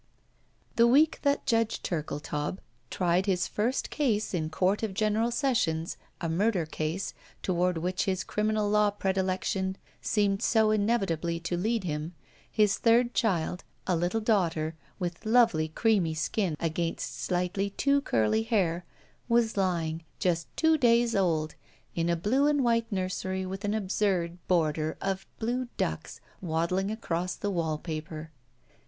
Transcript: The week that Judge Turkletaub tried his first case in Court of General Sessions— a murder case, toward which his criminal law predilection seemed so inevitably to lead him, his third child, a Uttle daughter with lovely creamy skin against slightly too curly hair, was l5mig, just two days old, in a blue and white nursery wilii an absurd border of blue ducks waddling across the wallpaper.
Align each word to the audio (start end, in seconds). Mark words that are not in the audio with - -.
The 0.77 0.87
week 0.87 1.19
that 1.21 1.45
Judge 1.45 1.83
Turkletaub 1.83 2.57
tried 2.89 3.27
his 3.27 3.47
first 3.47 3.91
case 3.91 4.33
in 4.33 4.49
Court 4.49 4.81
of 4.81 4.95
General 4.95 5.29
Sessions— 5.29 5.95
a 6.19 6.27
murder 6.27 6.65
case, 6.65 7.13
toward 7.43 7.77
which 7.77 8.05
his 8.05 8.23
criminal 8.23 8.67
law 8.67 8.89
predilection 8.89 9.77
seemed 10.01 10.41
so 10.41 10.71
inevitably 10.71 11.39
to 11.41 11.55
lead 11.55 11.83
him, 11.83 12.15
his 12.49 12.79
third 12.79 13.13
child, 13.13 13.63
a 13.85 13.95
Uttle 13.95 14.23
daughter 14.23 14.73
with 14.97 15.23
lovely 15.23 15.67
creamy 15.67 16.15
skin 16.15 16.57
against 16.59 17.19
slightly 17.21 17.69
too 17.69 18.01
curly 18.01 18.41
hair, 18.41 18.85
was 19.29 19.53
l5mig, 19.53 20.01
just 20.17 20.47
two 20.57 20.79
days 20.79 21.15
old, 21.15 21.53
in 21.93 22.09
a 22.09 22.15
blue 22.15 22.47
and 22.47 22.63
white 22.63 22.91
nursery 22.91 23.43
wilii 23.43 23.65
an 23.65 23.75
absurd 23.75 24.39
border 24.47 24.97
of 24.99 25.27
blue 25.37 25.67
ducks 25.77 26.19
waddling 26.41 26.89
across 26.89 27.35
the 27.35 27.51
wallpaper. 27.51 28.31